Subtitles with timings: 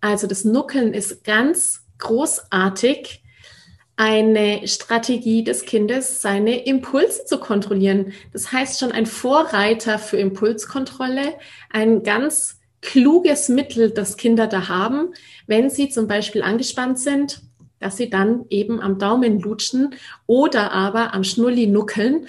[0.00, 3.22] Also das Nuckeln ist ganz großartig
[3.96, 8.12] eine Strategie des Kindes, seine Impulse zu kontrollieren.
[8.32, 11.34] Das heißt schon ein Vorreiter für Impulskontrolle,
[11.70, 15.14] ein ganz kluges Mittel, das Kinder da haben,
[15.48, 17.42] wenn sie zum Beispiel angespannt sind,
[17.80, 19.94] dass sie dann eben am Daumen lutschen
[20.26, 22.28] oder aber am Schnulli nuckeln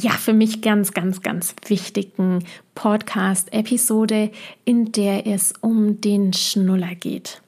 [0.00, 2.44] ja, für mich ganz, ganz, ganz wichtigen
[2.76, 4.30] Podcast-Episode,
[4.64, 7.42] in der es um den Schnuller geht.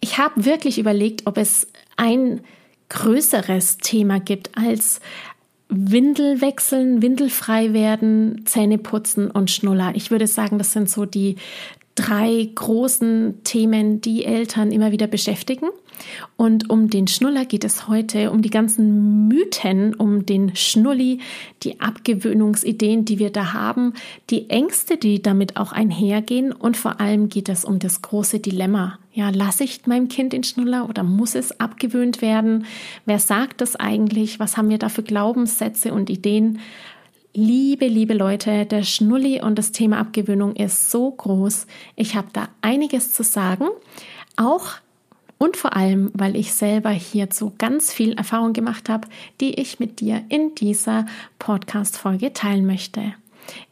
[0.00, 2.40] Ich habe wirklich überlegt, ob es ein
[2.88, 5.00] größeres Thema gibt als
[5.68, 9.90] Windel wechseln, Windelfrei werden, Zähne putzen und Schnuller.
[9.96, 11.34] Ich würde sagen, das sind so die
[11.96, 15.66] drei großen Themen, die Eltern immer wieder beschäftigen.
[16.36, 21.20] Und um den Schnuller geht es heute, um die ganzen Mythen, um den Schnulli,
[21.62, 23.94] die Abgewöhnungsideen, die wir da haben,
[24.30, 28.98] die Ängste, die damit auch einhergehen und vor allem geht es um das große Dilemma.
[29.12, 32.66] Ja, lasse ich meinem Kind den Schnuller oder muss es abgewöhnt werden?
[33.06, 34.38] Wer sagt das eigentlich?
[34.38, 36.58] Was haben wir da für Glaubenssätze und Ideen?
[37.32, 41.66] Liebe, liebe Leute, der Schnulli und das Thema Abgewöhnung ist so groß.
[41.94, 43.66] Ich habe da einiges zu sagen.
[44.36, 44.68] Auch
[45.38, 49.08] und vor allem, weil ich selber hierzu ganz viel Erfahrung gemacht habe,
[49.40, 51.06] die ich mit dir in dieser
[51.38, 53.14] Podcast-Folge teilen möchte.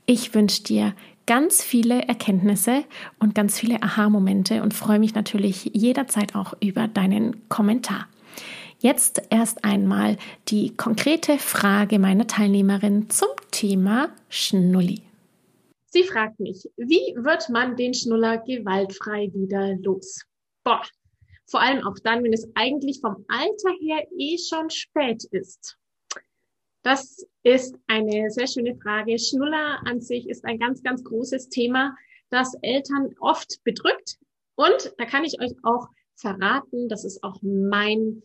[0.07, 0.95] Ich wünsche dir
[1.27, 2.85] ganz viele Erkenntnisse
[3.19, 8.09] und ganz viele Aha-Momente und freue mich natürlich jederzeit auch über deinen Kommentar.
[8.81, 15.01] Jetzt erst einmal die konkrete Frage meiner Teilnehmerin zum Thema Schnulli.
[15.87, 20.21] Sie fragt mich, wie wird man den Schnuller gewaltfrei wieder los?
[20.65, 20.83] Boah,
[21.47, 25.79] vor allem auch dann, wenn es eigentlich vom Alter her eh schon spät ist.
[26.83, 29.19] Das ist eine sehr schöne Frage.
[29.19, 31.97] Schnuller an sich ist ein ganz, ganz großes Thema,
[32.31, 34.19] das Eltern oft bedrückt.
[34.55, 38.23] Und da kann ich euch auch verraten, das ist auch mein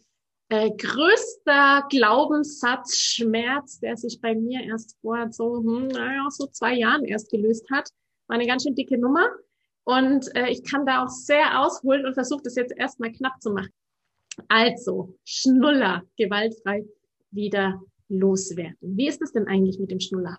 [0.50, 6.74] äh, größter Glaubenssatz, Schmerz, der sich bei mir erst vor so, hm, naja, so zwei
[6.74, 7.90] Jahren erst gelöst hat.
[8.28, 9.28] War eine ganz schön dicke Nummer.
[9.89, 13.50] Und äh, ich kann da auch sehr ausholen und versuche das jetzt erstmal knapp zu
[13.50, 13.73] machen.
[14.47, 16.85] Also, Schnuller, gewaltfrei
[17.31, 18.78] wieder loswerden.
[18.81, 20.38] Wie ist es denn eigentlich mit dem Schnuller?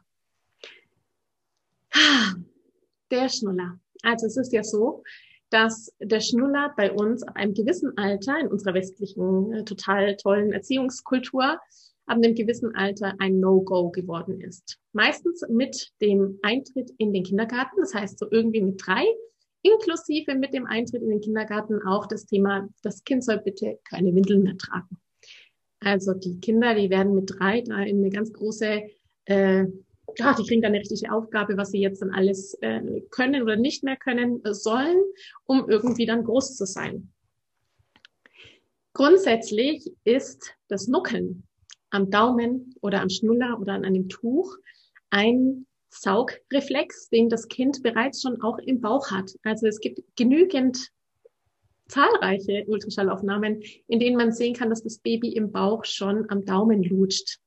[3.10, 3.80] Der Schnuller.
[4.04, 5.02] Also es ist ja so,
[5.50, 10.52] dass der Schnuller bei uns ab einem gewissen Alter in unserer westlichen äh, total tollen
[10.52, 11.42] Erziehungskultur
[12.06, 14.78] ab einem gewissen Alter ein No-Go geworden ist.
[14.92, 19.04] Meistens mit dem Eintritt in den Kindergarten, das heißt so irgendwie mit drei,
[19.62, 24.14] inklusive mit dem Eintritt in den Kindergarten auch das Thema, das Kind soll bitte keine
[24.14, 24.98] Windeln mehr tragen.
[25.80, 28.82] Also die Kinder, die werden mit drei da in eine ganz große
[29.26, 29.66] äh,
[30.16, 33.56] ja, die kriegen dann eine richtige Aufgabe, was sie jetzt dann alles äh, können oder
[33.56, 34.98] nicht mehr können äh, sollen,
[35.46, 37.12] um irgendwie dann groß zu sein.
[38.92, 41.46] Grundsätzlich ist das Nuckeln
[41.90, 44.56] am Daumen oder am Schnuller oder an einem Tuch
[45.10, 49.34] ein Saugreflex, den das Kind bereits schon auch im Bauch hat.
[49.42, 50.90] Also es gibt genügend
[51.88, 56.82] zahlreiche Ultraschallaufnahmen, in denen man sehen kann, dass das Baby im Bauch schon am Daumen
[56.82, 57.40] lutscht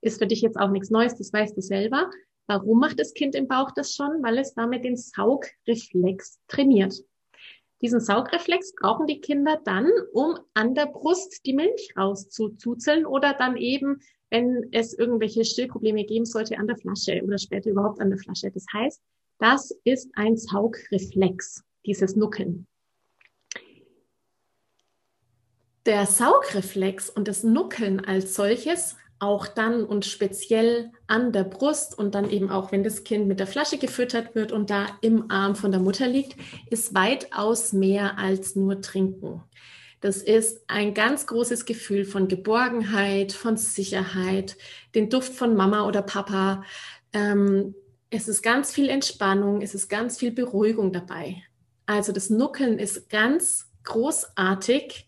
[0.00, 2.10] ist für dich jetzt auch nichts Neues, das weißt du selber.
[2.46, 4.22] Warum macht das Kind im Bauch das schon?
[4.22, 6.94] Weil es damit den Saugreflex trainiert.
[7.80, 13.56] Diesen Saugreflex brauchen die Kinder dann, um an der Brust die Milch rauszuzuzeln oder dann
[13.56, 18.18] eben, wenn es irgendwelche Stillprobleme geben sollte, an der Flasche oder später überhaupt an der
[18.18, 18.50] Flasche.
[18.50, 19.00] Das heißt,
[19.38, 22.66] das ist ein Saugreflex, dieses Nuckeln.
[25.86, 32.14] Der Saugreflex und das Nuckeln als solches auch dann und speziell an der Brust und
[32.14, 35.54] dann eben auch, wenn das Kind mit der Flasche gefüttert wird und da im Arm
[35.56, 36.36] von der Mutter liegt,
[36.70, 39.42] ist weitaus mehr als nur Trinken.
[40.00, 44.56] Das ist ein ganz großes Gefühl von Geborgenheit, von Sicherheit,
[44.94, 46.64] den Duft von Mama oder Papa.
[47.12, 47.74] Ähm,
[48.08, 51.42] es ist ganz viel Entspannung, es ist ganz viel Beruhigung dabei.
[51.86, 55.06] Also das Nuckeln ist ganz großartig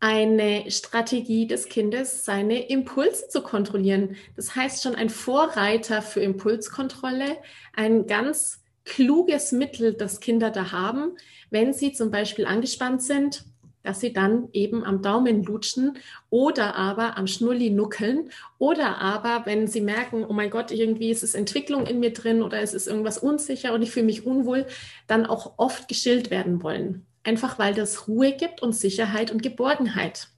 [0.00, 4.16] eine Strategie des Kindes, seine Impulse zu kontrollieren.
[4.36, 7.38] Das heißt schon ein Vorreiter für Impulskontrolle,
[7.74, 11.16] ein ganz kluges Mittel, das Kinder da haben,
[11.50, 13.44] wenn sie zum Beispiel angespannt sind,
[13.88, 15.98] dass sie dann eben am Daumen lutschen
[16.30, 21.22] oder aber am Schnulli nuckeln oder aber, wenn sie merken, oh mein Gott, irgendwie ist
[21.22, 24.66] es Entwicklung in mir drin oder es ist irgendwas unsicher und ich fühle mich unwohl,
[25.06, 30.28] dann auch oft gestillt werden wollen einfach weil das Ruhe gibt und Sicherheit und Geborgenheit.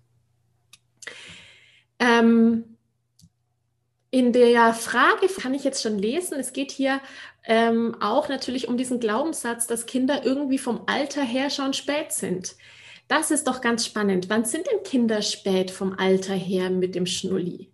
[1.99, 2.77] Ähm,
[4.11, 7.01] in der Frage kann ich jetzt schon lesen, es geht hier
[7.45, 12.57] ähm, auch natürlich um diesen Glaubenssatz, dass Kinder irgendwie vom Alter her schon spät sind.
[13.11, 14.31] Das ist doch ganz spannend.
[14.31, 17.73] Wann sind denn Kinder spät vom Alter her mit dem Schnulli?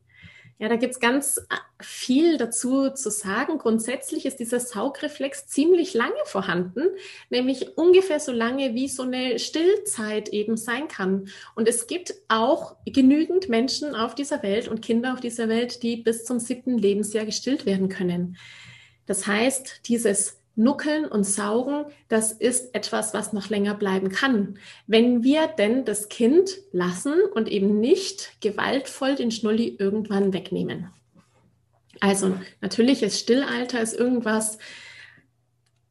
[0.59, 3.59] Ja, da gibt es ganz äh, viel dazu zu sagen.
[3.59, 6.85] Grundsätzlich ist dieser Saugreflex ziemlich lange vorhanden,
[7.29, 11.29] nämlich ungefähr so lange, wie so eine Stillzeit eben sein kann.
[11.55, 15.97] Und es gibt auch genügend Menschen auf dieser Welt und Kinder auf dieser Welt, die
[15.99, 18.39] bis zum siebten Lebensjahr gestillt werden können.
[19.05, 24.59] Das heißt, dieses Nuckeln und Saugen, das ist etwas, was noch länger bleiben kann.
[24.87, 30.91] Wenn wir denn das Kind lassen und eben nicht gewaltvoll den Schnulli irgendwann wegnehmen.
[32.01, 34.59] Also natürliches Stillalter ist irgendwas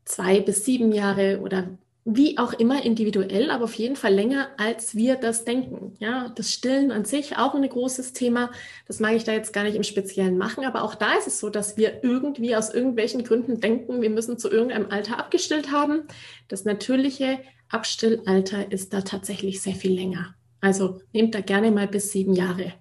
[0.04, 1.70] zwei bis sieben Jahre oder
[2.08, 5.96] wie auch immer individuell, aber auf jeden Fall länger, als wir das denken.
[5.98, 8.52] Ja, das Stillen an sich auch ein großes Thema.
[8.88, 11.40] Das mag ich da jetzt gar nicht im Speziellen machen, aber auch da ist es
[11.40, 16.04] so, dass wir irgendwie aus irgendwelchen Gründen denken, wir müssen zu irgendeinem Alter abgestillt haben.
[16.48, 20.36] Das natürliche Abstillalter ist da tatsächlich sehr viel länger.
[20.62, 22.74] Also nehmt da gerne mal bis sieben Jahre.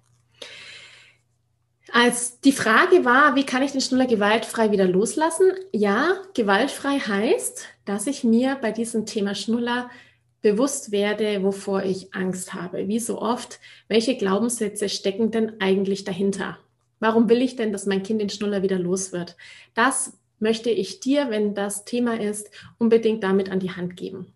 [1.92, 5.52] Als die Frage war, wie kann ich den Schnuller gewaltfrei wieder loslassen?
[5.72, 9.90] Ja, gewaltfrei heißt, dass ich mir bei diesem Thema Schnuller
[10.42, 12.86] bewusst werde, wovor ich Angst habe.
[12.86, 16.58] Wie so oft, welche Glaubenssätze stecken denn eigentlich dahinter?
[17.00, 19.36] Warum will ich denn, dass mein Kind den Schnuller wieder los wird?
[19.74, 24.33] Das möchte ich dir, wenn das Thema ist, unbedingt damit an die Hand geben.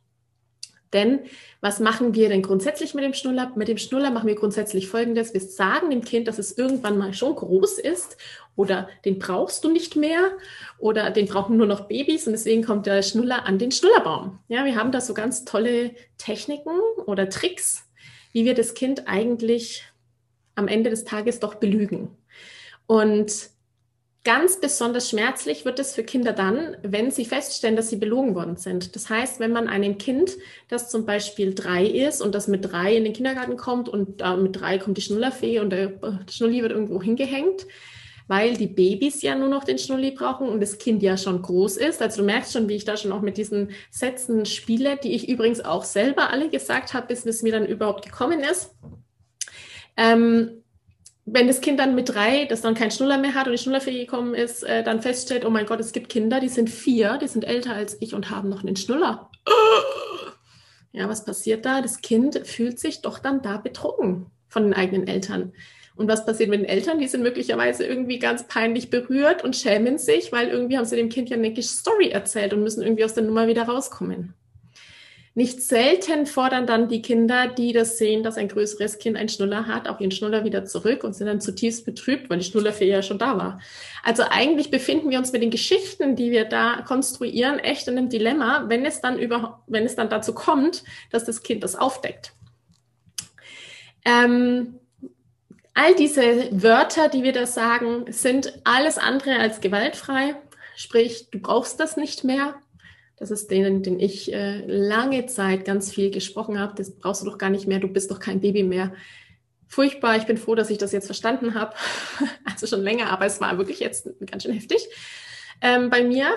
[0.93, 1.20] Denn
[1.61, 3.52] was machen wir denn grundsätzlich mit dem Schnuller?
[3.56, 5.35] Mit dem Schnuller machen wir grundsätzlich Folgendes.
[5.35, 8.17] Wir sagen dem Kind, dass es irgendwann mal schon groß ist
[8.56, 10.32] oder den brauchst du nicht mehr
[10.79, 14.38] oder den brauchen nur noch Babys und deswegen kommt der Schnuller an den Schnullerbaum.
[14.49, 17.88] Ja, wir haben da so ganz tolle Techniken oder Tricks,
[18.32, 19.85] wie wir das Kind eigentlich
[20.55, 22.17] am Ende des Tages doch belügen.
[22.87, 23.50] Und
[24.28, 28.58] Ganz besonders schmerzlich wird es für Kinder dann, wenn sie feststellen, dass sie belogen worden
[28.58, 28.94] sind.
[28.94, 30.32] Das heißt, wenn man einem Kind,
[30.69, 34.36] das zum Beispiel drei ist und das mit drei in den Kindergarten kommt und äh,
[34.36, 35.98] mit drei kommt die Schnullerfee und der
[36.30, 37.66] Schnulli wird irgendwo hingehängt,
[38.26, 41.78] weil die Babys ja nur noch den Schnulli brauchen und das Kind ja schon groß
[41.78, 42.02] ist.
[42.02, 45.26] Also du merkst schon, wie ich da schon auch mit diesen Sätzen spiele, die ich
[45.26, 48.75] übrigens auch selber alle gesagt habe, bis es mir dann überhaupt gekommen ist.
[49.96, 50.64] Ähm,
[51.32, 53.98] wenn das Kind dann mit drei, das dann kein Schnuller mehr hat und die Schnullerfee
[53.98, 57.28] gekommen ist, äh, dann feststellt, oh mein Gott, es gibt Kinder, die sind vier, die
[57.28, 59.30] sind älter als ich und haben noch einen Schnuller.
[60.90, 61.82] Ja, was passiert da?
[61.82, 65.52] Das Kind fühlt sich doch dann da betrogen von den eigenen Eltern.
[65.97, 66.99] Und was passiert mit den Eltern?
[66.99, 71.11] Die sind möglicherweise irgendwie ganz peinlich berührt und schämen sich, weil irgendwie haben sie dem
[71.11, 74.35] Kind ja eine Story erzählt und müssen irgendwie aus der Nummer wieder rauskommen.
[75.38, 79.68] Nicht selten fordern dann die Kinder, die das sehen, dass ein größeres Kind einen Schnuller
[79.68, 83.02] hat, auch ihren Schnuller wieder zurück und sind dann zutiefst betrübt, weil die Schnullerfee ja
[83.02, 83.61] schon da war.
[84.02, 88.09] Also eigentlich befinden wir uns mit den Geschichten, die wir da konstruieren, echt in einem
[88.09, 92.33] Dilemma, wenn es dann über, wenn es dann dazu kommt, dass das Kind das aufdeckt.
[94.04, 94.80] Ähm,
[95.73, 100.35] all diese Wörter, die wir da sagen, sind alles andere als gewaltfrei.
[100.75, 102.57] Sprich, du brauchst das nicht mehr.
[103.18, 106.75] Das ist den, den ich äh, lange Zeit ganz viel gesprochen habe.
[106.76, 107.80] Das brauchst du doch gar nicht mehr.
[107.80, 108.92] Du bist doch kein Baby mehr.
[109.66, 110.16] Furchtbar.
[110.16, 111.75] Ich bin froh, dass ich das jetzt verstanden habe.
[112.44, 114.88] also schon länger, aber es war wirklich jetzt ganz schön heftig.
[115.60, 116.28] Ähm, bei mir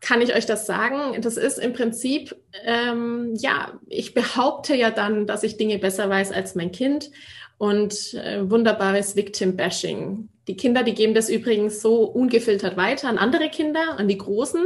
[0.00, 1.20] kann ich euch das sagen.
[1.22, 6.32] Das ist im Prinzip, ähm, ja, ich behaupte ja dann, dass ich Dinge besser weiß
[6.32, 7.10] als mein Kind
[7.56, 10.28] und äh, wunderbares Victim-Bashing.
[10.46, 14.64] Die Kinder, die geben das übrigens so ungefiltert weiter an andere Kinder, an die Großen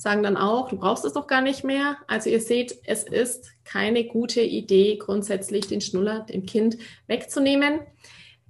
[0.00, 1.98] sagen dann auch, du brauchst es doch gar nicht mehr.
[2.06, 7.80] Also ihr seht, es ist keine gute Idee, grundsätzlich den Schnuller dem Kind wegzunehmen.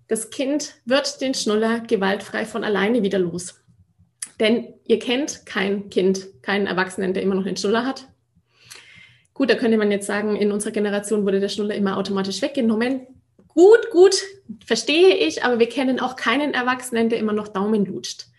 [0.06, 3.60] das Kind wird den Schnuller gewaltfrei von alleine wieder los.
[4.38, 8.06] Denn ihr kennt kein Kind, keinen Erwachsenen, der immer noch den Schnuller hat.
[9.34, 13.06] Gut, da könnte man jetzt sagen, in unserer Generation wurde der Schnuller immer automatisch weggenommen.
[13.48, 14.14] Gut, gut,
[14.64, 18.29] verstehe ich, aber wir kennen auch keinen Erwachsenen, der immer noch Daumen lutscht.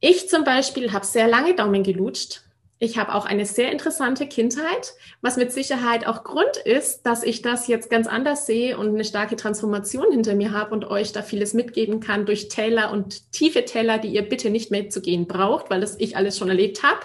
[0.00, 2.42] Ich zum Beispiel habe sehr lange Daumen gelutscht
[2.82, 7.42] ich habe auch eine sehr interessante Kindheit, was mit Sicherheit auch Grund ist, dass ich
[7.42, 11.20] das jetzt ganz anders sehe und eine starke Transformation hinter mir habe und euch da
[11.20, 15.26] vieles mitgeben kann durch Täler und tiefe Täler, die ihr bitte nicht mehr zu gehen
[15.26, 17.00] braucht, weil das ich alles schon erlebt habe.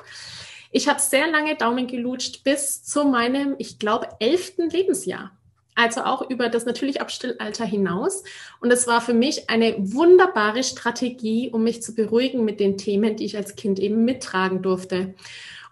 [0.72, 5.35] Ich habe sehr lange Daumen gelutscht bis zu meinem, ich glaube, elften Lebensjahr.
[5.76, 8.24] Also auch über das natürlich Abstillalter hinaus.
[8.62, 13.18] Und es war für mich eine wunderbare Strategie, um mich zu beruhigen mit den Themen,
[13.18, 15.14] die ich als Kind eben mittragen durfte.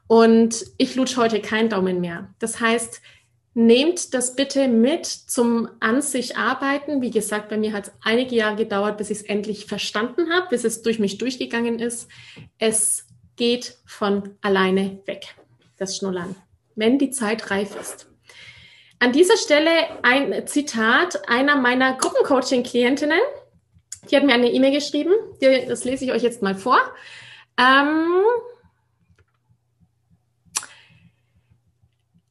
[0.08, 2.28] Und ich lutsche heute keinen Daumen mehr.
[2.40, 3.02] Das heißt,
[3.54, 7.02] nehmt das bitte mit zum an sich arbeiten.
[7.02, 10.48] Wie gesagt, bei mir hat es einige Jahre gedauert, bis ich es endlich verstanden habe,
[10.50, 12.10] bis es durch mich durchgegangen ist.
[12.58, 15.36] Es geht von alleine weg,
[15.78, 16.36] das Schnullern,
[16.76, 18.13] wenn die Zeit reif ist.
[19.04, 19.70] An dieser Stelle
[20.02, 23.20] ein Zitat einer meiner Gruppencoaching-Klientinnen.
[24.10, 25.12] Die hat mir eine E-Mail geschrieben.
[25.42, 26.80] Das lese ich euch jetzt mal vor.
[27.58, 28.24] Ähm,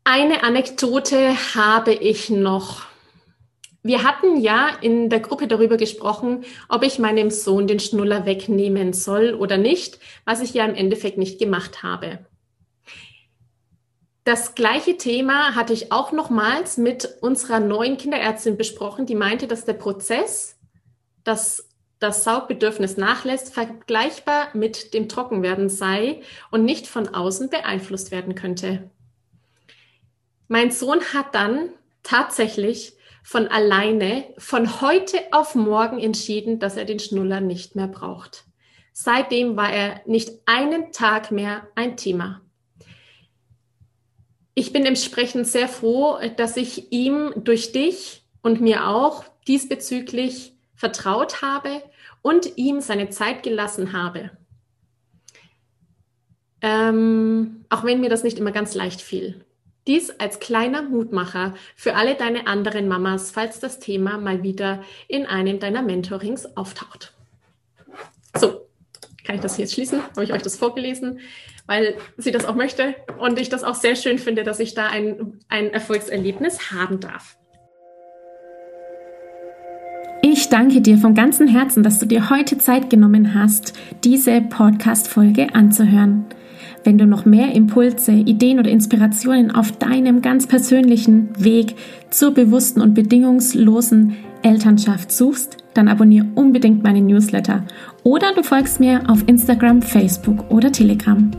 [0.05, 2.87] Eine Anekdote habe ich noch.
[3.83, 8.95] Wir hatten ja in der Gruppe darüber gesprochen, ob ich meinem Sohn den Schnuller wegnehmen
[8.95, 12.25] soll oder nicht, was ich ja im Endeffekt nicht gemacht habe.
[14.25, 19.65] Das gleiche Thema hatte ich auch nochmals mit unserer neuen Kinderärztin besprochen, die meinte, dass
[19.65, 20.57] der Prozess,
[21.25, 28.35] dass das Saugbedürfnis nachlässt, vergleichbar mit dem Trockenwerden sei und nicht von außen beeinflusst werden
[28.35, 28.91] könnte.
[30.47, 31.71] Mein Sohn hat dann
[32.03, 38.45] tatsächlich von alleine von heute auf morgen entschieden, dass er den Schnuller nicht mehr braucht.
[38.93, 42.41] Seitdem war er nicht einen Tag mehr ein Thema.
[44.55, 51.43] Ich bin entsprechend sehr froh, dass ich ihm durch dich und mir auch diesbezüglich vertraut
[51.43, 51.83] habe
[52.21, 54.31] und ihm seine Zeit gelassen habe.
[56.61, 59.45] Ähm, auch wenn mir das nicht immer ganz leicht fiel.
[59.89, 65.27] Dies als kleiner Mutmacher für alle deine anderen Mamas, falls das Thema mal wieder in
[65.27, 67.15] einem deiner Mentorings auftaucht.
[68.37, 68.69] So,
[69.25, 70.01] kann ich das jetzt schließen?
[70.03, 71.21] Habe ich euch das vorgelesen,
[71.67, 74.89] weil sie das auch möchte und ich das auch sehr schön finde, dass ich da
[74.89, 77.37] ein, ein Erfolgserlebnis haben darf.
[80.25, 83.75] Ich danke dir von ganzem Herzen, dass du dir heute Zeit genommen hast,
[84.05, 86.27] diese Podcast-Folge anzuhören.
[86.85, 91.75] Wenn du noch mehr Impulse, Ideen oder Inspirationen auf deinem ganz persönlichen Weg
[92.11, 97.65] zur bewussten und bedingungslosen Elternschaft suchst, dann abonniere unbedingt meine Newsletter
[98.03, 101.31] oder du folgst mir auf Instagram, Facebook oder Telegram.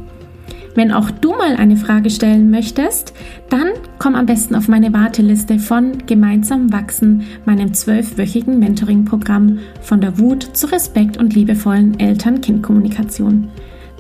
[0.76, 3.14] Wenn auch du mal eine Frage stellen möchtest,
[3.50, 3.68] dann
[4.00, 10.44] komm am besten auf meine Warteliste von Gemeinsam wachsen, meinem zwölfwöchigen Mentoring-Programm von der Wut
[10.54, 13.50] zu Respekt und liebevollen Eltern-Kind-Kommunikation.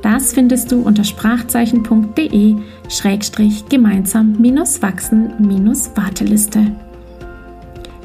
[0.02, 2.56] Das findest du unter sprachzeichen.de